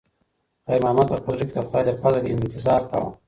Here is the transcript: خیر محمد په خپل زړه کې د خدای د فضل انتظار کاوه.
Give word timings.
خیر 0.65 0.79
محمد 0.83 1.07
په 1.09 1.15
خپل 1.19 1.33
زړه 1.37 1.45
کې 1.47 1.53
د 1.55 1.59
خدای 1.67 1.83
د 1.87 1.91
فضل 2.01 2.21
انتظار 2.33 2.81
کاوه. 2.89 3.09